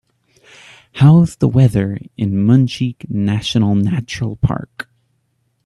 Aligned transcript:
How's 0.93 1.35
the 1.35 1.47
weather 1.47 1.99
in 2.17 2.31
Munchique 2.43 3.07
National 3.07 3.75
Natural 3.75 4.35
Park 4.37 4.89